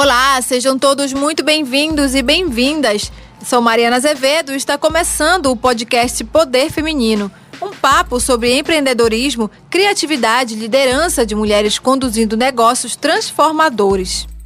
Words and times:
Olá, 0.00 0.40
sejam 0.40 0.78
todos 0.78 1.12
muito 1.12 1.42
bem-vindos 1.42 2.14
e 2.14 2.22
bem-vindas. 2.22 3.10
Sou 3.44 3.60
Mariana 3.60 3.96
Azevedo 3.96 4.52
e 4.52 4.56
está 4.56 4.78
começando 4.78 5.46
o 5.46 5.56
podcast 5.56 6.22
Poder 6.22 6.70
Feminino. 6.70 7.28
Um 7.60 7.70
papo 7.70 8.20
sobre 8.20 8.56
empreendedorismo, 8.56 9.50
criatividade 9.68 10.54
e 10.54 10.56
liderança 10.56 11.26
de 11.26 11.34
mulheres 11.34 11.80
conduzindo 11.80 12.36
negócios 12.36 12.94
transformadores. 12.94 14.28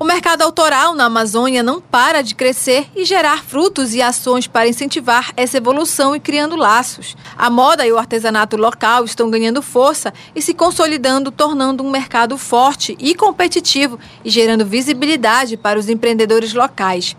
O 0.00 0.04
mercado 0.06 0.40
autoral 0.40 0.94
na 0.94 1.04
Amazônia 1.04 1.62
não 1.62 1.78
para 1.78 2.22
de 2.22 2.34
crescer 2.34 2.88
e 2.96 3.04
gerar 3.04 3.44
frutos 3.44 3.92
e 3.92 4.00
ações 4.00 4.46
para 4.46 4.66
incentivar 4.66 5.30
essa 5.36 5.58
evolução 5.58 6.16
e 6.16 6.20
criando 6.20 6.56
laços. 6.56 7.14
A 7.36 7.50
moda 7.50 7.86
e 7.86 7.92
o 7.92 7.98
artesanato 7.98 8.56
local 8.56 9.04
estão 9.04 9.28
ganhando 9.28 9.60
força 9.60 10.10
e 10.34 10.40
se 10.40 10.54
consolidando, 10.54 11.30
tornando 11.30 11.84
um 11.84 11.90
mercado 11.90 12.38
forte 12.38 12.96
e 12.98 13.14
competitivo 13.14 14.00
e 14.24 14.30
gerando 14.30 14.64
visibilidade 14.64 15.58
para 15.58 15.78
os 15.78 15.90
empreendedores 15.90 16.54
locais. 16.54 17.14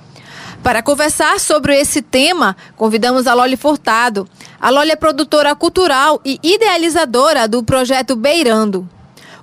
Para 0.64 0.82
conversar 0.82 1.40
sobre 1.40 1.80
esse 1.80 2.02
tema, 2.02 2.58
convidamos 2.76 3.28
a 3.28 3.36
Loli 3.36 3.58
Furtado. 3.58 4.28
A 4.60 4.72
Loli 4.72 4.90
é 4.90 4.96
produtora 4.96 5.54
cultural 5.54 6.20
e 6.26 6.40
idealizadora 6.42 7.48
do 7.48 7.62
projeto 7.62 8.16
Beirando. 8.16 8.90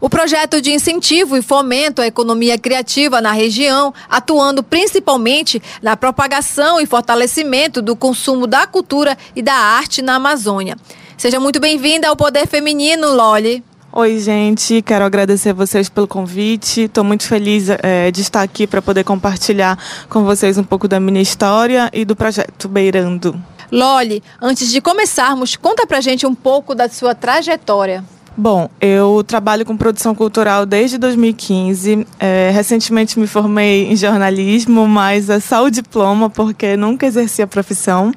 O 0.01 0.09
projeto 0.09 0.63
de 0.63 0.71
incentivo 0.71 1.37
e 1.37 1.43
fomento 1.43 2.01
à 2.01 2.07
economia 2.07 2.57
criativa 2.57 3.21
na 3.21 3.33
região, 3.33 3.93
atuando 4.09 4.63
principalmente 4.63 5.61
na 5.83 5.97
propagação 5.97 6.81
e 6.81 6.87
fortalecimento 6.87 7.83
do 7.83 7.97
consumo 7.97 8.47
da 8.47 8.65
cultura 8.67 9.19
e 9.35 9.43
da 9.43 9.55
arte 9.55 10.01
na 10.01 10.15
Amazônia. 10.15 10.77
Seja 11.17 11.41
muito 11.41 11.59
bem-vinda 11.59 12.09
ao 12.09 12.15
Poder 12.15 12.47
Feminino, 12.47 13.13
Loli. 13.13 13.65
Oi, 13.91 14.21
gente. 14.21 14.81
Quero 14.83 15.05
agradecer 15.05 15.51
a 15.51 15.55
vocês 15.55 15.89
pelo 15.89 16.07
convite. 16.07 16.83
Estou 16.83 17.03
muito 17.03 17.25
feliz 17.25 17.69
é, 17.69 18.13
de 18.13 18.21
estar 18.21 18.43
aqui 18.43 18.69
para 18.69 18.81
poder 18.81 19.03
compartilhar 19.03 19.77
com 20.09 20.23
vocês 20.23 20.57
um 20.59 20.63
pouco 20.63 20.87
da 20.87 21.01
minha 21.01 21.21
história 21.21 21.91
e 21.93 22.05
do 22.05 22.15
projeto 22.15 22.69
Beirando. 22.69 23.35
Loli, 23.73 24.23
antes 24.41 24.71
de 24.71 24.81
começarmos, 24.81 25.57
conta 25.57 25.87
pra 25.87 26.01
gente 26.01 26.25
um 26.25 26.35
pouco 26.35 26.73
da 26.73 26.89
sua 26.89 27.17
trajetória. 27.17 28.05
Bom, 28.41 28.71
eu 28.81 29.25
trabalho 29.27 29.67
com 29.67 29.77
produção 29.77 30.15
cultural 30.15 30.65
desde 30.65 30.97
2015. 30.97 32.07
É, 32.21 32.53
recentemente 32.55 33.19
me 33.19 33.27
formei 33.27 33.91
em 33.91 33.97
jornalismo, 33.97 34.87
mas 34.87 35.29
é 35.29 35.41
só 35.41 35.65
o 35.65 35.71
diploma, 35.71 36.31
porque 36.31 36.77
nunca 36.77 37.05
exerci 37.05 37.43
a 37.43 37.49
profissão. 37.49 38.13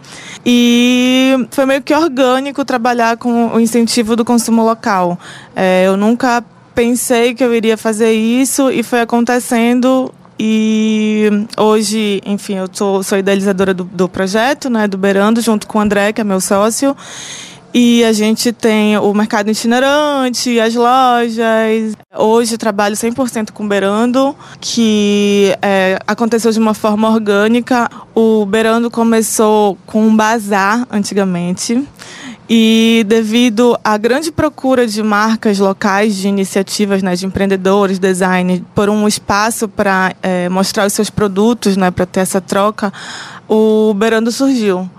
E 0.45 1.47
foi 1.49 1.65
meio 1.65 1.81
que 1.81 1.91
orgânico 1.91 2.63
trabalhar 2.63 3.17
com 3.17 3.47
o 3.47 3.59
incentivo 3.59 4.15
do 4.15 4.23
consumo 4.23 4.63
local. 4.63 5.17
É, 5.55 5.87
eu 5.87 5.97
nunca 5.97 6.45
pensei 6.75 7.33
que 7.33 7.43
eu 7.43 7.51
iria 7.51 7.75
fazer 7.75 8.11
isso 8.11 8.69
e 8.69 8.83
foi 8.83 9.01
acontecendo 9.01 10.13
e 10.43 11.29
hoje, 11.55 12.19
enfim, 12.25 12.55
eu 12.55 12.67
sou, 12.71 13.03
sou 13.03 13.17
idealizadora 13.17 13.75
do, 13.75 13.83
do 13.83 14.09
projeto, 14.09 14.71
né, 14.71 14.87
do 14.87 14.97
Beirando, 14.97 15.39
junto 15.39 15.67
com 15.67 15.77
o 15.77 15.81
André, 15.81 16.11
que 16.13 16.19
é 16.19 16.23
meu 16.23 16.41
sócio. 16.41 16.97
E 17.73 18.03
a 18.03 18.11
gente 18.11 18.51
tem 18.51 18.97
o 18.97 19.13
mercado 19.13 19.49
itinerante, 19.49 20.59
as 20.59 20.75
lojas. 20.75 21.95
Hoje 22.13 22.57
trabalho 22.57 22.97
100% 22.97 23.51
com 23.51 23.65
Berando, 23.65 24.35
que 24.59 25.55
é, 25.61 25.97
aconteceu 26.05 26.51
de 26.51 26.59
uma 26.59 26.73
forma 26.73 27.09
orgânica. 27.09 27.89
O 28.13 28.45
Berando 28.45 28.91
começou 28.91 29.77
com 29.85 30.05
um 30.05 30.13
bazar 30.13 30.85
antigamente. 30.91 31.81
E 32.49 33.05
devido 33.07 33.79
à 33.81 33.97
grande 33.97 34.29
procura 34.29 34.85
de 34.85 35.01
marcas 35.01 35.57
locais, 35.57 36.17
de 36.17 36.27
iniciativas, 36.27 37.01
né, 37.01 37.15
de 37.15 37.25
empreendedores, 37.25 37.97
design, 37.97 38.65
por 38.75 38.89
um 38.89 39.07
espaço 39.07 39.69
para 39.69 40.13
é, 40.21 40.49
mostrar 40.49 40.85
os 40.85 40.91
seus 40.91 41.09
produtos, 41.09 41.77
né, 41.77 41.89
para 41.89 42.05
ter 42.05 42.19
essa 42.19 42.41
troca, 42.41 42.91
o 43.47 43.93
Berando 43.93 44.29
surgiu. 44.33 44.89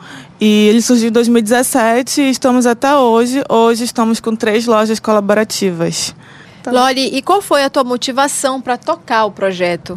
E 0.44 0.66
ele 0.66 0.82
surgiu 0.82 1.08
em 1.08 1.12
2017 1.12 2.20
e 2.20 2.30
estamos 2.30 2.66
até 2.66 2.96
hoje. 2.96 3.44
Hoje 3.48 3.84
estamos 3.84 4.18
com 4.18 4.34
três 4.34 4.66
lojas 4.66 4.98
colaborativas. 4.98 6.16
Tá. 6.64 6.72
Loli, 6.72 7.16
e 7.16 7.22
qual 7.22 7.40
foi 7.40 7.62
a 7.62 7.70
tua 7.70 7.84
motivação 7.84 8.60
para 8.60 8.76
tocar 8.76 9.24
o 9.26 9.30
projeto? 9.30 9.96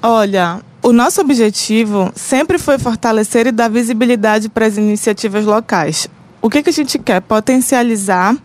Olha, 0.00 0.60
o 0.84 0.92
nosso 0.92 1.20
objetivo 1.20 2.12
sempre 2.14 2.60
foi 2.60 2.78
fortalecer 2.78 3.48
e 3.48 3.50
dar 3.50 3.66
visibilidade 3.66 4.48
para 4.48 4.66
as 4.66 4.76
iniciativas 4.76 5.44
locais. 5.44 6.08
O 6.40 6.48
que, 6.48 6.62
que 6.62 6.70
a 6.70 6.72
gente 6.72 6.96
quer? 6.96 7.20
Potencializar 7.20 8.36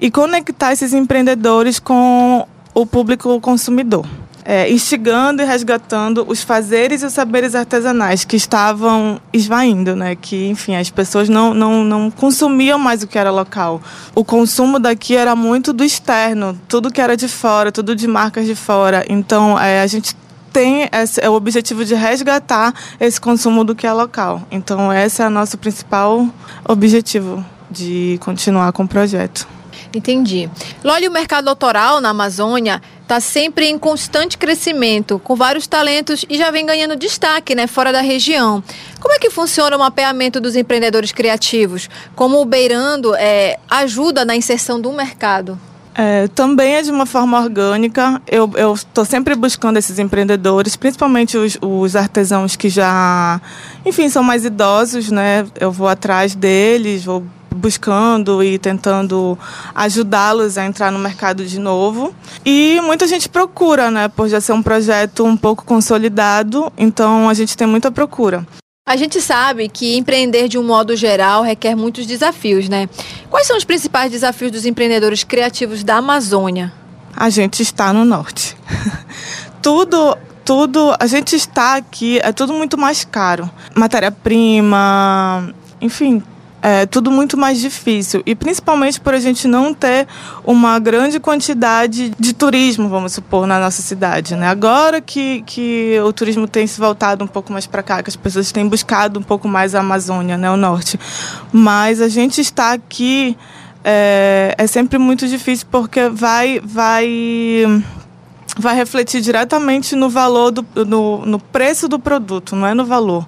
e 0.00 0.10
conectar 0.10 0.72
esses 0.72 0.94
empreendedores 0.94 1.78
com 1.78 2.48
o 2.72 2.86
público 2.86 3.38
consumidor 3.42 4.06
é, 4.46 4.70
instigando 4.70 5.42
e 5.42 5.44
resgatando 5.44 6.24
os 6.28 6.42
fazeres 6.42 7.02
e 7.02 7.06
os 7.06 7.12
saberes 7.12 7.56
artesanais 7.56 8.24
que 8.24 8.36
estavam 8.36 9.20
esvaindo, 9.32 9.96
né? 9.96 10.14
Que, 10.14 10.46
enfim, 10.46 10.76
as 10.76 10.88
pessoas 10.88 11.28
não, 11.28 11.52
não, 11.52 11.82
não 11.82 12.10
consumiam 12.10 12.78
mais 12.78 13.02
o 13.02 13.08
que 13.08 13.18
era 13.18 13.32
local. 13.32 13.82
O 14.14 14.24
consumo 14.24 14.78
daqui 14.78 15.16
era 15.16 15.34
muito 15.34 15.72
do 15.72 15.82
externo, 15.82 16.58
tudo 16.68 16.92
que 16.92 17.00
era 17.00 17.16
de 17.16 17.26
fora, 17.26 17.72
tudo 17.72 17.96
de 17.96 18.06
marcas 18.06 18.46
de 18.46 18.54
fora. 18.54 19.04
Então, 19.08 19.58
é, 19.58 19.82
a 19.82 19.86
gente 19.88 20.14
tem 20.52 20.88
esse, 20.92 21.20
é 21.20 21.28
o 21.28 21.32
objetivo 21.32 21.84
de 21.84 21.96
resgatar 21.96 22.72
esse 23.00 23.20
consumo 23.20 23.64
do 23.64 23.74
que 23.74 23.84
é 23.84 23.92
local. 23.92 24.42
Então, 24.48 24.92
esse 24.92 25.20
é 25.20 25.26
o 25.26 25.30
nosso 25.30 25.58
principal 25.58 26.24
objetivo 26.68 27.44
de 27.68 28.16
continuar 28.22 28.70
com 28.72 28.84
o 28.84 28.88
projeto. 28.88 29.55
Entendi. 29.96 30.50
Loli, 30.84 31.08
o 31.08 31.10
mercado 31.10 31.48
autoral 31.48 32.00
na 32.00 32.10
Amazônia 32.10 32.82
está 33.02 33.18
sempre 33.18 33.66
em 33.66 33.78
constante 33.78 34.36
crescimento, 34.36 35.18
com 35.18 35.34
vários 35.34 35.66
talentos 35.66 36.24
e 36.28 36.36
já 36.36 36.50
vem 36.50 36.66
ganhando 36.66 36.96
destaque 36.96 37.54
né, 37.54 37.66
fora 37.66 37.92
da 37.92 38.00
região. 38.00 38.62
Como 39.00 39.14
é 39.14 39.18
que 39.18 39.30
funciona 39.30 39.76
o 39.76 39.78
mapeamento 39.78 40.40
dos 40.40 40.54
empreendedores 40.54 41.12
criativos? 41.12 41.88
Como 42.14 42.40
o 42.40 42.44
Beirando 42.44 43.14
é, 43.14 43.58
ajuda 43.70 44.24
na 44.24 44.36
inserção 44.36 44.80
do 44.80 44.92
mercado? 44.92 45.58
É, 45.94 46.28
também 46.28 46.74
é 46.74 46.82
de 46.82 46.90
uma 46.90 47.06
forma 47.06 47.40
orgânica. 47.40 48.20
Eu 48.26 48.74
estou 48.74 49.04
sempre 49.06 49.34
buscando 49.34 49.78
esses 49.78 49.98
empreendedores, 49.98 50.76
principalmente 50.76 51.38
os, 51.38 51.56
os, 51.62 51.96
artesãos 51.96 52.54
que 52.54 52.68
já, 52.68 53.40
enfim, 53.82 54.10
são 54.10 54.22
mais 54.22 54.44
idosos, 54.44 55.10
né? 55.10 55.46
Eu 55.58 55.72
vou 55.72 55.88
atrás 55.88 56.34
deles, 56.34 57.02
vou 57.02 57.24
buscando 57.56 58.42
e 58.42 58.58
tentando 58.58 59.38
ajudá-los 59.74 60.56
a 60.58 60.64
entrar 60.64 60.92
no 60.92 60.98
mercado 60.98 61.44
de 61.44 61.58
novo. 61.58 62.14
E 62.44 62.80
muita 62.82 63.06
gente 63.06 63.28
procura, 63.28 63.90
né, 63.90 64.08
por 64.08 64.28
já 64.28 64.40
ser 64.40 64.52
um 64.52 64.62
projeto 64.62 65.24
um 65.24 65.36
pouco 65.36 65.64
consolidado, 65.64 66.72
então 66.76 67.28
a 67.28 67.34
gente 67.34 67.56
tem 67.56 67.66
muita 67.66 67.90
procura. 67.90 68.46
A 68.88 68.94
gente 68.94 69.20
sabe 69.20 69.68
que 69.68 69.96
empreender 69.96 70.46
de 70.46 70.56
um 70.56 70.62
modo 70.62 70.94
geral 70.94 71.42
requer 71.42 71.74
muitos 71.74 72.06
desafios, 72.06 72.68
né? 72.68 72.88
Quais 73.28 73.46
são 73.48 73.56
os 73.56 73.64
principais 73.64 74.12
desafios 74.12 74.52
dos 74.52 74.64
empreendedores 74.64 75.24
criativos 75.24 75.82
da 75.82 75.96
Amazônia? 75.96 76.72
A 77.16 77.28
gente 77.28 77.62
está 77.62 77.92
no 77.92 78.04
norte. 78.04 78.56
tudo 79.60 80.16
tudo, 80.46 80.94
a 81.00 81.06
gente 81.08 81.34
está 81.34 81.74
aqui, 81.74 82.20
é 82.20 82.30
tudo 82.30 82.52
muito 82.52 82.78
mais 82.78 83.04
caro. 83.04 83.50
Matéria-prima, 83.74 85.52
enfim, 85.80 86.22
é 86.68 86.84
tudo 86.84 87.12
muito 87.12 87.36
mais 87.36 87.60
difícil. 87.60 88.24
E 88.26 88.34
principalmente 88.34 89.00
por 89.00 89.14
a 89.14 89.20
gente 89.20 89.46
não 89.46 89.72
ter 89.72 90.08
uma 90.44 90.80
grande 90.80 91.20
quantidade 91.20 92.12
de 92.18 92.32
turismo, 92.32 92.88
vamos 92.88 93.12
supor, 93.12 93.46
na 93.46 93.60
nossa 93.60 93.82
cidade. 93.82 94.34
Né? 94.34 94.48
Agora 94.48 95.00
que, 95.00 95.42
que 95.46 95.96
o 96.04 96.12
turismo 96.12 96.48
tem 96.48 96.66
se 96.66 96.80
voltado 96.80 97.22
um 97.24 97.28
pouco 97.28 97.52
mais 97.52 97.68
para 97.68 97.84
cá, 97.84 98.02
que 98.02 98.10
as 98.10 98.16
pessoas 98.16 98.50
têm 98.50 98.66
buscado 98.66 99.20
um 99.20 99.22
pouco 99.22 99.46
mais 99.46 99.76
a 99.76 99.80
Amazônia, 99.80 100.36
né? 100.36 100.50
o 100.50 100.56
norte. 100.56 100.98
Mas 101.52 102.00
a 102.00 102.08
gente 102.08 102.40
está 102.40 102.72
aqui 102.72 103.38
é, 103.84 104.52
é 104.58 104.66
sempre 104.66 104.98
muito 104.98 105.28
difícil 105.28 105.68
porque 105.70 106.08
vai. 106.08 106.60
vai 106.64 107.84
vai 108.58 108.74
refletir 108.74 109.20
diretamente 109.20 109.94
no 109.94 110.08
valor 110.08 110.50
do 110.50 110.64
no, 110.86 111.26
no 111.26 111.38
preço 111.38 111.88
do 111.88 111.98
produto, 111.98 112.56
não 112.56 112.66
é 112.66 112.72
no 112.72 112.86
valor. 112.86 113.26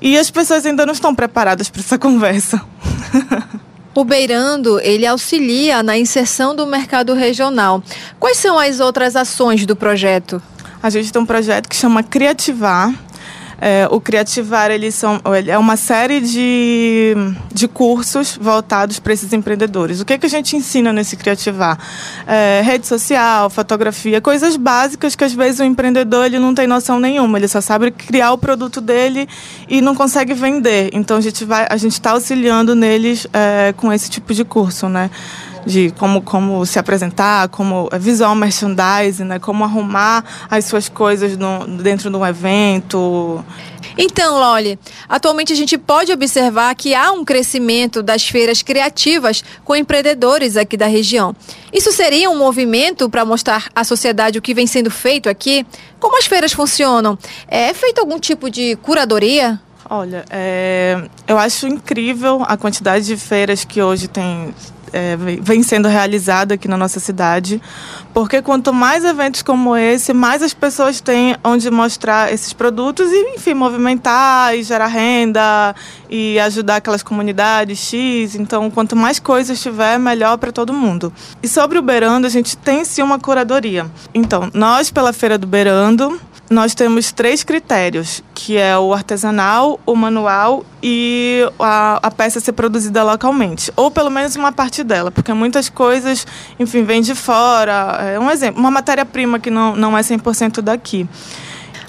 E 0.00 0.18
as 0.18 0.30
pessoas 0.30 0.66
ainda 0.66 0.84
não 0.84 0.92
estão 0.92 1.14
preparadas 1.14 1.68
para 1.68 1.80
essa 1.80 1.98
conversa. 1.98 2.60
O 3.94 4.04
Beirando, 4.04 4.78
ele 4.80 5.06
auxilia 5.06 5.82
na 5.82 5.96
inserção 5.96 6.54
do 6.54 6.66
mercado 6.66 7.14
regional. 7.14 7.82
Quais 8.20 8.36
são 8.36 8.58
as 8.58 8.78
outras 8.78 9.16
ações 9.16 9.64
do 9.64 9.74
projeto? 9.74 10.42
A 10.82 10.90
gente 10.90 11.10
tem 11.10 11.22
um 11.22 11.24
projeto 11.24 11.66
que 11.66 11.74
chama 11.74 12.02
Criativar, 12.02 12.92
é, 13.60 13.88
o 13.90 14.00
Criativar 14.00 14.70
eles 14.70 14.94
são, 14.94 15.20
é 15.46 15.56
uma 15.58 15.76
série 15.76 16.20
de, 16.20 17.14
de 17.52 17.66
cursos 17.66 18.36
voltados 18.40 18.98
para 18.98 19.12
esses 19.12 19.32
empreendedores. 19.32 20.00
O 20.00 20.04
que, 20.04 20.18
que 20.18 20.26
a 20.26 20.28
gente 20.28 20.56
ensina 20.56 20.92
nesse 20.92 21.16
Criativar? 21.16 21.78
É, 22.26 22.60
rede 22.62 22.86
social, 22.86 23.48
fotografia, 23.48 24.20
coisas 24.20 24.56
básicas 24.56 25.16
que 25.16 25.24
às 25.24 25.32
vezes 25.32 25.60
o 25.60 25.64
empreendedor 25.64 26.26
ele 26.26 26.38
não 26.38 26.54
tem 26.54 26.66
noção 26.66 27.00
nenhuma. 27.00 27.38
Ele 27.38 27.48
só 27.48 27.60
sabe 27.60 27.90
criar 27.90 28.32
o 28.32 28.38
produto 28.38 28.80
dele 28.80 29.28
e 29.68 29.80
não 29.80 29.94
consegue 29.94 30.34
vender. 30.34 30.90
Então 30.92 31.16
a 31.16 31.20
gente 31.20 31.44
vai, 31.44 31.66
a 31.68 31.76
gente 31.76 31.92
está 31.92 32.12
auxiliando 32.12 32.74
neles 32.74 33.26
é, 33.32 33.72
com 33.76 33.92
esse 33.92 34.10
tipo 34.10 34.34
de 34.34 34.44
curso, 34.44 34.88
né? 34.88 35.10
De 35.66 35.92
como, 35.98 36.22
como 36.22 36.64
se 36.64 36.78
apresentar, 36.78 37.48
como 37.48 37.90
visual 37.98 38.34
merchandising, 38.36 39.24
né? 39.24 39.38
como 39.40 39.64
arrumar 39.64 40.24
as 40.48 40.64
suas 40.64 40.88
coisas 40.88 41.36
no, 41.36 41.66
dentro 41.82 42.08
de 42.08 42.16
um 42.16 42.24
evento. 42.24 43.44
Então, 43.98 44.38
Loli, 44.38 44.78
atualmente 45.08 45.52
a 45.52 45.56
gente 45.56 45.76
pode 45.76 46.12
observar 46.12 46.74
que 46.74 46.94
há 46.94 47.10
um 47.10 47.24
crescimento 47.24 48.02
das 48.02 48.28
feiras 48.28 48.62
criativas 48.62 49.42
com 49.64 49.74
empreendedores 49.74 50.56
aqui 50.56 50.76
da 50.76 50.86
região. 50.86 51.34
Isso 51.72 51.90
seria 51.90 52.30
um 52.30 52.38
movimento 52.38 53.08
para 53.08 53.24
mostrar 53.24 53.68
à 53.74 53.82
sociedade 53.82 54.38
o 54.38 54.42
que 54.42 54.54
vem 54.54 54.66
sendo 54.66 54.90
feito 54.90 55.28
aqui? 55.28 55.66
Como 55.98 56.18
as 56.18 56.26
feiras 56.26 56.52
funcionam? 56.52 57.18
É 57.48 57.72
feito 57.72 57.98
algum 57.98 58.20
tipo 58.20 58.50
de 58.50 58.76
curadoria? 58.76 59.60
Olha, 59.88 60.24
é, 60.30 61.08
eu 61.26 61.38
acho 61.38 61.66
incrível 61.66 62.42
a 62.46 62.56
quantidade 62.56 63.06
de 63.06 63.16
feiras 63.16 63.64
que 63.64 63.80
hoje 63.80 64.08
tem 64.08 64.52
é, 64.96 65.14
vem 65.16 65.62
sendo 65.62 65.88
realizado 65.88 66.52
aqui 66.52 66.66
na 66.66 66.76
nossa 66.76 66.98
cidade, 66.98 67.60
porque 68.14 68.40
quanto 68.40 68.72
mais 68.72 69.04
eventos 69.04 69.42
como 69.42 69.76
esse, 69.76 70.14
mais 70.14 70.42
as 70.42 70.54
pessoas 70.54 71.02
têm 71.02 71.36
onde 71.44 71.70
mostrar 71.70 72.32
esses 72.32 72.54
produtos 72.54 73.12
e, 73.12 73.34
enfim, 73.34 73.52
movimentar 73.52 74.56
e 74.56 74.62
gerar 74.62 74.86
renda 74.86 75.74
e 76.08 76.38
ajudar 76.40 76.76
aquelas 76.76 77.02
comunidades 77.02 77.78
X. 77.78 78.34
Então, 78.36 78.70
quanto 78.70 78.96
mais 78.96 79.18
coisas 79.18 79.60
tiver, 79.60 79.98
melhor 79.98 80.38
para 80.38 80.50
todo 80.50 80.72
mundo. 80.72 81.12
E 81.42 81.48
sobre 81.48 81.78
o 81.78 81.82
Berando, 81.82 82.26
a 82.26 82.30
gente 82.30 82.56
tem 82.56 82.82
sim 82.82 83.02
uma 83.02 83.18
curadoria. 83.18 83.86
Então, 84.14 84.50
nós, 84.54 84.90
pela 84.90 85.12
Feira 85.12 85.36
do 85.36 85.46
Berando, 85.46 86.18
nós 86.48 86.74
temos 86.74 87.12
três 87.12 87.42
critérios, 87.42 88.22
que 88.34 88.56
é 88.56 88.78
o 88.78 88.92
artesanal, 88.92 89.80
o 89.84 89.96
manual 89.96 90.64
e 90.82 91.42
a, 91.58 91.98
a, 92.02 92.10
peça 92.10 92.38
ser 92.38 92.52
produzida 92.52 93.02
localmente, 93.02 93.72
ou 93.74 93.90
pelo 93.90 94.10
menos 94.10 94.36
uma 94.36 94.52
parte 94.52 94.84
dela, 94.84 95.10
porque 95.10 95.32
muitas 95.32 95.68
coisas, 95.68 96.26
enfim, 96.58 96.84
vêm 96.84 97.02
de 97.02 97.14
fora. 97.14 98.12
É 98.14 98.18
um 98.18 98.30
exemplo, 98.30 98.60
uma 98.60 98.70
matéria-prima 98.70 99.38
que 99.38 99.50
não, 99.50 99.74
não 99.74 99.98
é 99.98 100.02
100% 100.02 100.60
daqui. 100.60 101.08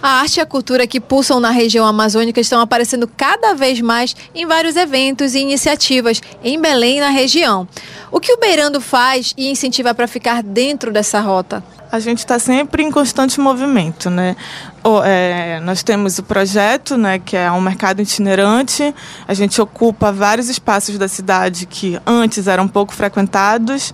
A 0.02 0.22
arte 0.22 0.38
e 0.38 0.42
a 0.42 0.46
cultura 0.46 0.86
que 0.86 1.00
pulsam 1.00 1.40
na 1.40 1.50
região 1.50 1.86
amazônica 1.86 2.40
estão 2.40 2.62
aparecendo 2.62 3.08
cada 3.08 3.54
vez 3.54 3.82
mais 3.82 4.16
em 4.34 4.46
vários 4.46 4.76
eventos 4.76 5.34
e 5.34 5.40
iniciativas 5.40 6.22
em 6.44 6.60
Belém 6.60 6.98
e 6.98 7.02
na 7.02 7.10
região. 7.10 7.68
O 8.12 8.20
que 8.20 8.32
o 8.32 8.38
Beirando 8.38 8.80
faz 8.80 9.34
e 9.36 9.50
incentiva 9.50 9.94
para 9.94 10.08
ficar 10.08 10.44
dentro 10.44 10.92
dessa 10.92 11.20
rota? 11.20 11.64
A 11.92 12.00
gente 12.00 12.20
está 12.20 12.38
sempre 12.38 12.84
em 12.84 12.92
constante 12.92 13.40
movimento, 13.40 14.10
né? 14.10 14.36
O, 14.84 15.02
é, 15.04 15.60
nós 15.62 15.84
temos 15.84 16.20
o 16.20 16.24
projeto, 16.24 16.98
né, 16.98 17.20
que 17.20 17.36
é 17.36 17.52
um 17.52 17.62
mercado 17.62 18.02
itinerante. 18.02 18.94
A 19.28 19.34
gente 19.34 19.62
ocupa 19.62 20.12
vários 20.12 20.50
espaços 20.50 20.98
da 20.98 21.08
cidade 21.08 21.66
que 21.66 22.00
antes 22.06 22.48
eram 22.48 22.68
pouco 22.68 22.94
frequentados. 22.94 23.94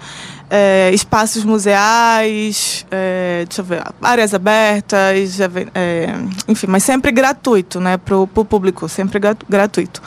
É, 0.50 0.92
espaços 0.94 1.44
museais, 1.44 2.86
é, 2.92 3.44
deixa 3.48 3.62
eu 3.62 3.66
ver, 3.66 3.84
áreas 4.02 4.36
abertas, 4.36 5.40
é, 5.74 6.14
enfim, 6.48 6.68
mas 6.68 6.84
sempre 6.84 7.12
gratuito, 7.12 7.80
né, 7.80 7.98
para 7.98 8.16
o 8.16 8.28
público, 8.28 8.88
sempre 8.88 9.20
gratuito. 9.50 10.00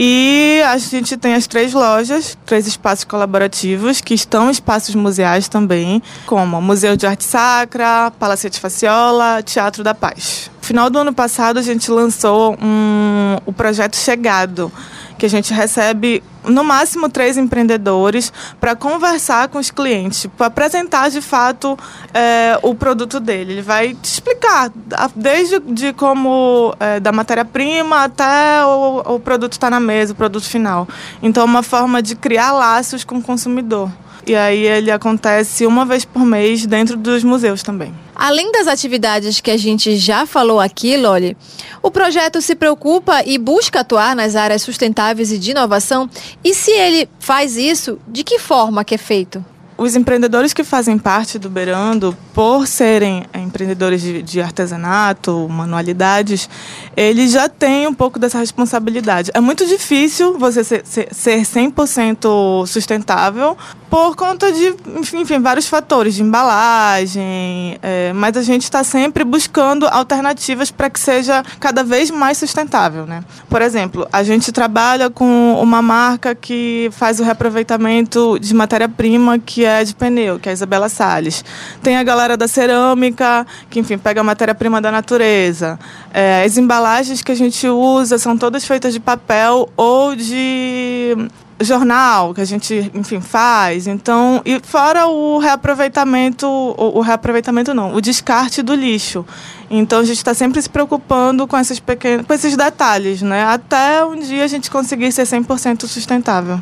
E 0.00 0.62
a 0.64 0.78
gente 0.78 1.16
tem 1.16 1.34
as 1.34 1.48
três 1.48 1.72
lojas, 1.72 2.38
três 2.46 2.68
espaços 2.68 3.02
colaborativos, 3.02 4.00
que 4.00 4.14
estão 4.14 4.48
espaços 4.48 4.94
museais 4.94 5.48
também, 5.48 6.00
como 6.24 6.62
Museu 6.62 6.96
de 6.96 7.04
Arte 7.04 7.24
Sacra, 7.24 8.12
Palacete 8.16 8.60
Faciola, 8.60 9.42
Teatro 9.42 9.82
da 9.82 9.96
Paz. 9.96 10.52
No 10.60 10.66
final 10.68 10.88
do 10.88 11.00
ano 11.00 11.12
passado, 11.12 11.58
a 11.58 11.62
gente 11.62 11.90
lançou 11.90 12.56
um, 12.62 13.38
o 13.44 13.52
projeto 13.52 13.96
Chegado, 13.96 14.70
que 15.18 15.26
a 15.26 15.28
gente 15.28 15.52
recebe 15.52 16.22
no 16.44 16.64
máximo 16.64 17.08
três 17.08 17.36
empreendedores 17.36 18.32
para 18.60 18.74
conversar 18.76 19.48
com 19.48 19.58
os 19.58 19.70
clientes, 19.70 20.26
para 20.36 20.46
apresentar 20.46 21.10
de 21.10 21.20
fato 21.20 21.76
é, 22.14 22.58
o 22.62 22.74
produto 22.74 23.18
dele. 23.20 23.54
Ele 23.54 23.62
vai 23.62 23.94
te 23.94 24.04
explicar, 24.04 24.70
desde 25.14 25.58
de 25.58 25.92
como 25.92 26.74
é, 26.78 27.00
da 27.00 27.12
matéria-prima 27.12 28.04
até 28.04 28.64
o, 28.64 29.16
o 29.16 29.20
produto 29.20 29.52
estar 29.52 29.66
tá 29.66 29.70
na 29.70 29.80
mesa, 29.80 30.12
o 30.12 30.16
produto 30.16 30.44
final. 30.44 30.88
Então, 31.22 31.42
é 31.42 31.46
uma 31.46 31.62
forma 31.62 32.00
de 32.00 32.14
criar 32.14 32.52
laços 32.52 33.04
com 33.04 33.16
o 33.16 33.22
consumidor. 33.22 33.90
E 34.26 34.34
aí 34.34 34.64
ele 34.64 34.90
acontece 34.90 35.66
uma 35.66 35.84
vez 35.84 36.04
por 36.04 36.24
mês 36.24 36.66
dentro 36.66 36.96
dos 36.96 37.24
museus 37.24 37.62
também. 37.62 37.94
Além 38.14 38.50
das 38.50 38.66
atividades 38.66 39.40
que 39.40 39.50
a 39.50 39.56
gente 39.56 39.96
já 39.96 40.26
falou 40.26 40.58
aqui, 40.58 40.96
Loli, 40.96 41.36
o 41.82 41.90
projeto 41.90 42.42
se 42.42 42.54
preocupa 42.54 43.22
e 43.24 43.38
busca 43.38 43.80
atuar 43.80 44.16
nas 44.16 44.34
áreas 44.34 44.62
sustentáveis 44.62 45.30
e 45.30 45.38
de 45.38 45.52
inovação. 45.52 46.10
E 46.42 46.52
se 46.52 46.72
ele 46.72 47.08
faz 47.20 47.56
isso, 47.56 47.98
de 48.08 48.24
que 48.24 48.38
forma 48.38 48.84
que 48.84 48.96
é 48.96 48.98
feito? 48.98 49.44
Os 49.78 49.94
empreendedores 49.94 50.52
que 50.52 50.64
fazem 50.64 50.98
parte 50.98 51.38
do 51.38 51.48
Berando, 51.48 52.14
por 52.34 52.66
serem 52.66 53.24
empreendedores 53.32 54.02
de, 54.02 54.22
de, 54.22 54.40
artesanato, 54.40 55.48
manualidades, 55.48 56.50
eles 56.96 57.30
já 57.30 57.48
têm 57.48 57.86
um 57.86 57.94
pouco 57.94 58.18
dessa 58.18 58.38
responsabilidade. 58.40 59.30
É 59.32 59.40
muito 59.40 59.64
difícil 59.64 60.36
você 60.36 60.64
ser, 60.64 60.84
ser, 60.84 61.14
ser 61.14 61.42
100% 61.42 62.66
sustentável 62.66 63.56
por 63.88 64.16
conta 64.16 64.52
de, 64.52 64.74
enfim, 64.94 65.40
vários 65.40 65.66
fatores, 65.66 66.14
de 66.14 66.22
embalagem, 66.22 67.78
é, 67.80 68.12
mas 68.12 68.36
a 68.36 68.42
gente 68.42 68.64
está 68.64 68.84
sempre 68.84 69.24
buscando 69.24 69.86
alternativas 69.86 70.70
para 70.70 70.90
que 70.90 71.00
seja 71.00 71.42
cada 71.58 71.82
vez 71.82 72.10
mais 72.10 72.36
sustentável. 72.36 73.06
Né? 73.06 73.24
Por 73.48 73.62
exemplo, 73.62 74.06
a 74.12 74.22
gente 74.22 74.52
trabalha 74.52 75.08
com 75.08 75.58
uma 75.60 75.80
marca 75.80 76.34
que 76.34 76.90
faz 76.92 77.20
o 77.20 77.24
reaproveitamento 77.24 78.38
de 78.38 78.52
matéria-prima 78.54 79.38
que 79.38 79.67
é 79.68 79.84
de 79.84 79.94
pneu, 79.94 80.38
que 80.38 80.48
é 80.48 80.50
a 80.50 80.52
Isabela 80.52 80.88
Salles. 80.88 81.44
Tem 81.82 81.96
a 81.96 82.02
galera 82.02 82.36
da 82.36 82.48
cerâmica, 82.48 83.46
que 83.70 83.80
enfim, 83.80 83.98
pega 83.98 84.20
a 84.20 84.24
matéria-prima 84.24 84.80
da 84.80 84.90
natureza. 84.90 85.78
É, 86.12 86.44
as 86.44 86.56
embalagens 86.56 87.22
que 87.22 87.32
a 87.32 87.36
gente 87.36 87.66
usa 87.68 88.18
são 88.18 88.36
todas 88.36 88.64
feitas 88.64 88.92
de 88.92 89.00
papel 89.00 89.68
ou 89.76 90.14
de 90.16 91.16
jornal 91.60 92.32
que 92.34 92.40
a 92.40 92.44
gente, 92.44 92.90
enfim, 92.94 93.20
faz. 93.20 93.86
Então, 93.86 94.40
e 94.44 94.60
fora 94.60 95.06
o 95.06 95.38
reaproveitamento, 95.38 96.46
o, 96.46 96.98
o 96.98 97.00
reaproveitamento 97.00 97.74
não, 97.74 97.94
o 97.94 98.00
descarte 98.00 98.62
do 98.62 98.74
lixo. 98.74 99.24
Então 99.70 100.00
a 100.00 100.04
gente 100.04 100.18
está 100.18 100.34
sempre 100.34 100.62
se 100.62 100.68
preocupando 100.68 101.46
com 101.46 101.58
esses 101.58 101.80
pequenos, 101.80 102.26
com 102.26 102.32
esses 102.32 102.56
detalhes, 102.56 103.22
né? 103.22 103.44
Até 103.44 104.04
um 104.04 104.16
dia 104.16 104.44
a 104.44 104.48
gente 104.48 104.70
conseguir 104.70 105.12
ser 105.12 105.24
100% 105.24 105.86
sustentável. 105.86 106.60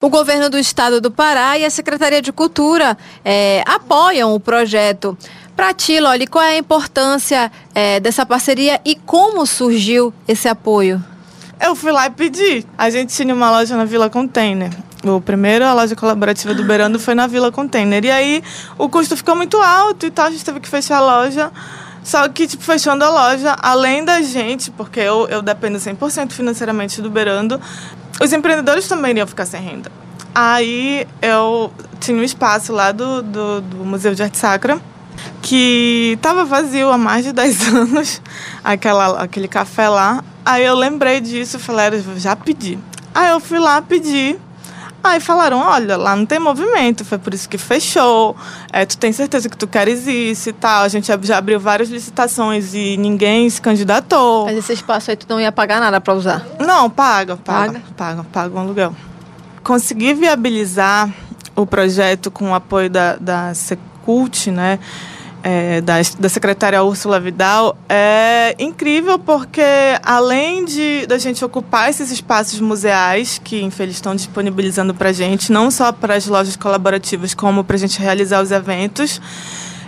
O 0.00 0.08
governo 0.08 0.48
do 0.48 0.56
estado 0.56 1.00
do 1.00 1.10
Pará 1.10 1.58
e 1.58 1.64
a 1.64 1.70
Secretaria 1.70 2.22
de 2.22 2.30
Cultura 2.30 2.96
é, 3.24 3.64
apoiam 3.66 4.32
o 4.32 4.38
projeto. 4.38 5.18
Para 5.56 5.74
ti, 5.74 5.98
Loli, 5.98 6.24
qual 6.24 6.44
é 6.44 6.50
a 6.50 6.56
importância 6.56 7.50
é, 7.74 7.98
dessa 7.98 8.24
parceria 8.24 8.80
e 8.84 8.94
como 8.94 9.44
surgiu 9.44 10.14
esse 10.28 10.46
apoio? 10.46 11.04
Eu 11.60 11.74
fui 11.74 11.90
lá 11.90 12.06
e 12.06 12.10
pedi. 12.10 12.64
A 12.78 12.88
gente 12.90 13.12
tinha 13.12 13.34
uma 13.34 13.50
loja 13.50 13.76
na 13.76 13.84
Vila 13.84 14.08
Container. 14.08 14.70
O 15.02 15.20
primeiro, 15.20 15.64
a 15.64 15.74
loja 15.74 15.96
colaborativa 15.96 16.54
do 16.54 16.62
Berando 16.62 17.00
foi 17.00 17.16
na 17.16 17.26
Vila 17.26 17.50
Container. 17.50 18.04
E 18.04 18.10
aí 18.12 18.44
o 18.78 18.88
custo 18.88 19.16
ficou 19.16 19.34
muito 19.34 19.56
alto 19.56 20.06
e 20.06 20.12
tal, 20.12 20.26
a 20.26 20.30
gente 20.30 20.44
teve 20.44 20.60
que 20.60 20.68
fechar 20.68 20.98
a 20.98 21.00
loja. 21.00 21.50
Só 22.08 22.26
que, 22.26 22.46
tipo, 22.46 22.64
fechando 22.64 23.04
a 23.04 23.10
loja, 23.10 23.54
além 23.60 24.02
da 24.02 24.22
gente, 24.22 24.70
porque 24.70 24.98
eu, 24.98 25.28
eu 25.28 25.42
dependo 25.42 25.76
100% 25.76 26.32
financeiramente 26.32 27.02
do 27.02 27.10
Berando, 27.10 27.60
os 28.18 28.32
empreendedores 28.32 28.88
também 28.88 29.10
iriam 29.10 29.26
ficar 29.26 29.44
sem 29.44 29.60
renda. 29.60 29.92
Aí 30.34 31.06
eu 31.20 31.70
tinha 32.00 32.16
um 32.16 32.22
espaço 32.22 32.72
lá 32.72 32.92
do, 32.92 33.20
do, 33.20 33.60
do 33.60 33.76
Museu 33.84 34.14
de 34.14 34.22
Arte 34.22 34.38
Sacra 34.38 34.80
que 35.42 36.14
estava 36.16 36.46
vazio 36.46 36.90
há 36.90 36.96
mais 36.96 37.26
de 37.26 37.32
10 37.34 37.68
anos, 37.76 38.22
aquela, 38.64 39.22
aquele 39.22 39.46
café 39.46 39.90
lá. 39.90 40.24
Aí 40.46 40.64
eu 40.64 40.74
lembrei 40.74 41.20
disso 41.20 41.58
falei, 41.58 42.02
já 42.16 42.34
pedi. 42.34 42.78
Aí 43.14 43.28
eu 43.32 43.38
fui 43.38 43.58
lá 43.58 43.82
pedir 43.82 44.40
Aí 45.02 45.20
falaram, 45.20 45.58
olha, 45.58 45.96
lá 45.96 46.14
não 46.14 46.26
tem 46.26 46.38
movimento, 46.38 47.04
foi 47.04 47.18
por 47.18 47.32
isso 47.32 47.48
que 47.48 47.56
fechou. 47.56 48.36
É, 48.72 48.84
tu 48.84 48.98
tem 48.98 49.12
certeza 49.12 49.48
que 49.48 49.56
tu 49.56 49.66
queres 49.66 50.06
isso 50.06 50.50
e 50.50 50.52
tal. 50.52 50.82
A 50.82 50.88
gente 50.88 51.06
já 51.22 51.38
abriu 51.38 51.58
várias 51.58 51.88
licitações 51.88 52.74
e 52.74 52.96
ninguém 52.96 53.48
se 53.48 53.60
candidatou. 53.60 54.44
Mas 54.44 54.58
esse 54.58 54.72
espaço 54.72 55.10
aí 55.10 55.16
tu 55.16 55.26
não 55.28 55.40
ia 55.40 55.52
pagar 55.52 55.80
nada 55.80 56.00
para 56.00 56.14
usar? 56.14 56.46
Não, 56.58 56.90
paga, 56.90 57.36
paga, 57.36 57.72
paga, 57.72 57.84
paga, 57.96 58.24
paga 58.24 58.56
um 58.56 58.60
aluguel. 58.60 58.94
Consegui 59.62 60.14
viabilizar 60.14 61.08
o 61.54 61.66
projeto 61.66 62.30
com 62.30 62.50
o 62.50 62.54
apoio 62.54 62.90
da, 62.90 63.16
da 63.16 63.54
Secult, 63.54 64.50
né? 64.50 64.78
É, 65.42 65.80
da, 65.80 65.94
da 66.18 66.28
secretária 66.28 66.82
Úrsula 66.82 67.20
Vidal 67.20 67.76
é 67.88 68.54
incrível 68.58 69.18
porque, 69.18 69.62
além 70.02 70.64
de 70.64 71.06
da 71.06 71.18
gente 71.18 71.44
ocupar 71.44 71.90
esses 71.90 72.10
espaços 72.10 72.60
museais 72.60 73.40
que, 73.42 73.60
infelizmente, 73.62 73.88
estão 73.98 74.14
disponibilizando 74.14 74.94
para 74.94 75.12
gente, 75.12 75.50
não 75.50 75.70
só 75.70 75.92
para 75.92 76.14
as 76.14 76.26
lojas 76.26 76.56
colaborativas, 76.56 77.34
como 77.34 77.64
para 77.64 77.76
a 77.76 77.78
gente 77.78 77.98
realizar 78.00 78.42
os 78.42 78.50
eventos, 78.50 79.20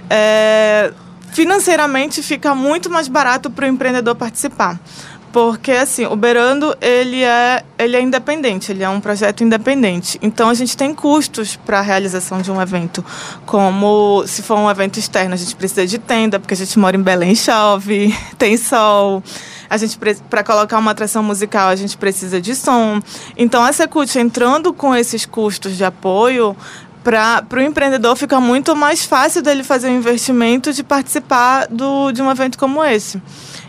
é, 0.09 0.92
financeiramente 1.33 2.23
fica 2.23 2.54
muito 2.54 2.90
mais 2.90 3.09
barato 3.09 3.50
para 3.50 3.66
o 3.66 3.69
empreendedor 3.69 4.14
participar. 4.14 4.80
Porque, 5.33 5.71
assim, 5.71 6.07
o 6.07 6.17
Berando, 6.17 6.77
ele 6.81 7.23
é, 7.23 7.63
ele 7.79 7.97
é 7.97 8.01
independente, 8.01 8.73
ele 8.73 8.83
é 8.83 8.89
um 8.89 9.01
projeto 9.01 9.45
independente. 9.45 10.19
Então, 10.21 10.49
a 10.49 10.55
gente 10.55 10.77
tem 10.77 10.93
custos 10.93 11.55
para 11.55 11.79
a 11.79 11.83
realização 11.83 12.43
de 12.43 12.51
um 12.51 12.61
evento. 12.61 13.05
Como, 13.47 14.25
se 14.27 14.43
for 14.43 14.59
um 14.59 14.69
evento 14.69 14.99
externo, 14.99 15.35
a 15.35 15.37
gente 15.37 15.55
precisa 15.55 15.87
de 15.87 15.99
tenda, 15.99 16.41
porque 16.41 16.55
a 16.55 16.57
gente 16.57 16.77
mora 16.79 16.97
em 16.97 17.03
Belém, 17.03 17.35
chove, 17.37 18.13
tem 18.37 18.57
sol. 18.57 19.23
A 19.69 19.77
gente, 19.77 19.97
para 20.29 20.43
colocar 20.43 20.77
uma 20.79 20.91
atração 20.91 21.23
musical, 21.23 21.69
a 21.69 21.77
gente 21.77 21.97
precisa 21.97 22.41
de 22.41 22.57
som. 22.57 23.01
Então, 23.37 23.63
a 23.63 23.73
Secult, 23.73 24.19
entrando 24.19 24.73
com 24.73 24.97
esses 24.97 25.25
custos 25.25 25.77
de 25.77 25.85
apoio, 25.85 26.57
para 27.02 27.47
o 27.52 27.61
empreendedor 27.61 28.14
fica 28.16 28.40
muito 28.40 28.76
mais 28.76 29.04
fácil 29.04 29.42
dele 29.42 29.64
fazer 29.64 29.88
o 29.88 29.90
investimento 29.90 30.73
de 30.73 30.83
participar 30.83 31.66
do, 31.69 32.12
de 32.12 32.21
um 32.21 32.30
evento 32.30 32.59
como 32.59 32.85
esse. 32.85 33.21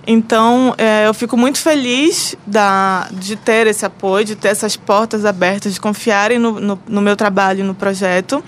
Então, 0.06 0.74
é, 0.78 1.08
eu 1.08 1.14
fico 1.14 1.38
muito 1.38 1.60
feliz 1.60 2.36
da, 2.46 3.08
de 3.12 3.36
ter 3.36 3.68
esse 3.68 3.86
apoio, 3.86 4.26
de 4.26 4.36
ter 4.36 4.50
essas 4.50 4.76
portas 4.76 5.26
abertas, 5.26 5.74
de 5.74 5.80
confiarem 5.80 6.40
no, 6.40 6.60
no, 6.60 6.80
no 6.88 7.02
meu 7.02 7.16
trabalho 7.16 7.64
no 7.64 7.76
projeto. 7.76 8.44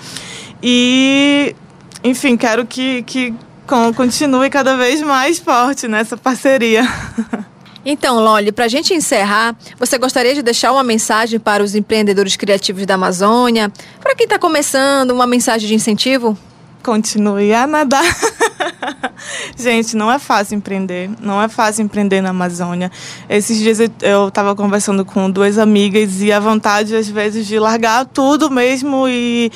E, 0.62 1.56
enfim, 2.04 2.36
quero 2.36 2.66
que, 2.66 3.04
que 3.04 3.34
continue 3.96 4.50
cada 4.50 4.76
vez 4.76 5.02
mais 5.02 5.40
forte 5.40 5.88
nessa 5.88 6.18
parceria. 6.18 6.84
Então, 7.86 8.20
Loli, 8.20 8.52
para 8.52 8.66
a 8.66 8.70
gente 8.70 8.94
encerrar, 8.94 9.56
você 9.78 9.98
gostaria 9.98 10.34
de 10.34 10.42
deixar 10.42 10.72
uma 10.72 10.84
mensagem 10.84 11.40
para 11.40 11.62
os 11.62 11.76
empreendedores 11.76 12.36
criativos 12.36 12.86
da 12.86 12.96
Amazônia? 12.96 13.72
Para 14.00 14.16
quem 14.16 14.24
está 14.24 14.40
começando, 14.40 15.12
uma 15.12 15.28
mensagem 15.28 15.68
de 15.68 15.76
incentivo? 15.76 16.38
Continue 16.82 17.54
a 17.54 17.68
nadar. 17.68 18.04
Gente, 19.58 19.96
não 19.96 20.12
é 20.12 20.20
fácil 20.20 20.56
empreender. 20.56 21.10
Não 21.20 21.42
é 21.42 21.48
fácil 21.48 21.84
empreender 21.84 22.22
na 22.22 22.30
Amazônia. 22.30 22.92
Esses 23.30 23.58
dias 23.58 23.80
eu 24.02 24.28
estava 24.28 24.56
conversando 24.56 25.06
com 25.06 25.30
duas 25.32 25.58
amigas 25.58 26.22
e 26.22 26.32
a 26.32 26.40
vontade, 26.40 26.96
às 26.96 27.08
vezes, 27.08 27.48
de 27.48 27.58
largar 27.58 28.06
tudo 28.06 28.52
mesmo 28.52 29.08
e, 29.08 29.52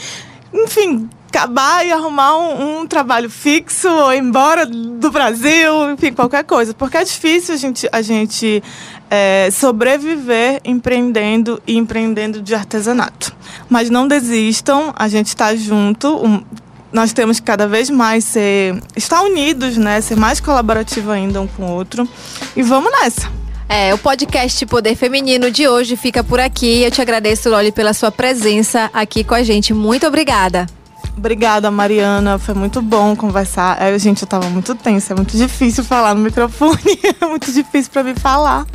enfim, 0.54 1.10
acabar 1.28 1.86
e 1.86 1.92
arrumar 1.92 2.38
um, 2.38 2.82
um, 2.82 2.88
trabalho 2.88 3.30
fixo 3.30 3.90
ou 3.90 4.14
ir 4.14 4.20
embora 4.20 4.66
do 4.66 5.12
Brasil, 5.12 5.92
enfim, 5.92 6.14
qualquer 6.14 6.44
coisa. 6.44 6.74
Porque 6.74 6.98
é 6.98 7.04
difícil 7.04 7.54
a 7.54 7.58
gente, 7.58 7.90
a 7.92 8.02
gente 8.02 8.64
é, 9.10 9.50
sobreviver 9.52 10.62
empreendendo 10.64 11.62
e 11.68 11.78
empreendendo 11.78 12.42
de 12.42 12.56
artesanato. 12.56 13.36
Mas 13.70 13.90
não 13.90 14.08
desistam, 14.08 14.94
a 14.96 15.08
gente 15.08 15.28
está 15.28 15.56
junto. 15.56 16.16
Um, 16.26 16.44
nós 16.92 17.12
temos 17.14 17.40
que 17.40 17.46
cada 17.46 17.68
vez 17.68 17.90
mais 17.90 18.24
ser 18.24 18.82
estar 18.96 19.22
unidos, 19.22 19.78
né? 19.78 20.00
Ser 20.02 20.16
mais 20.16 20.40
colaborativo 20.40 21.12
ainda 21.12 21.42
um 21.42 21.48
com 21.48 21.64
o 21.64 21.72
outro. 21.72 22.08
E 22.56 22.64
vamos 22.64 22.92
nessa. 22.92 23.30
É, 23.70 23.94
o 23.94 23.98
podcast 23.98 24.66
Poder 24.66 24.96
Feminino 24.96 25.52
de 25.52 25.68
hoje 25.68 25.98
fica 25.98 26.24
por 26.24 26.40
aqui. 26.40 26.84
Eu 26.84 26.90
te 26.90 27.02
agradeço, 27.02 27.50
Loli, 27.50 27.72
pela 27.72 27.94
sua 27.94 28.10
presença 28.10 28.90
aqui 28.94 29.26
com 29.26 29.36
a 29.36 29.44
gente. 29.44 29.74
Muito 29.74 30.08
obrigada. 30.08 30.77
Obrigada, 31.18 31.72
Mariana. 31.72 32.38
Foi 32.38 32.54
muito 32.54 32.80
bom 32.80 33.16
conversar. 33.16 33.82
É, 33.82 33.98
gente, 33.98 34.22
eu 34.22 34.28
tava 34.28 34.48
muito 34.50 34.76
tensa. 34.76 35.14
É 35.14 35.16
muito 35.16 35.36
difícil 35.36 35.84
falar 35.84 36.14
no 36.14 36.22
microfone. 36.22 36.78
É 37.20 37.26
muito 37.26 37.52
difícil 37.52 37.92
para 37.92 38.04
mim 38.04 38.14
falar. 38.14 38.66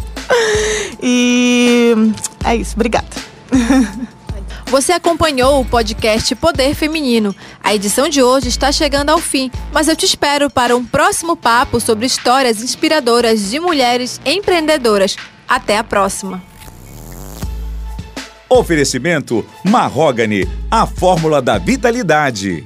E 1.00 1.94
é 2.44 2.56
isso. 2.56 2.75
Obrigada. 2.75 3.06
Você 4.66 4.92
acompanhou 4.92 5.61
o 5.61 5.64
podcast 5.64 6.34
Poder 6.34 6.75
Feminino. 6.75 7.34
A 7.62 7.75
edição 7.75 8.08
de 8.08 8.22
hoje 8.22 8.49
está 8.49 8.72
chegando 8.72 9.11
ao 9.11 9.18
fim, 9.18 9.50
mas 9.70 9.87
eu 9.87 9.94
te 9.94 10.06
espero 10.06 10.50
para 10.50 10.75
um 10.75 10.84
próximo 10.84 11.37
papo 11.37 11.78
sobre 11.78 12.06
histórias 12.06 12.62
inspiradoras 12.62 13.50
de 13.50 13.61
mulheres 13.61 14.20
empreendedoras. 14.25 15.16
Até 15.46 15.76
a 15.76 15.84
próxima! 15.84 16.51
Oferecimento 18.54 19.47
Marrogane, 19.64 20.47
a 20.71 20.87
fórmula 20.87 21.40
da 21.40 21.56
vitalidade. 21.56 22.62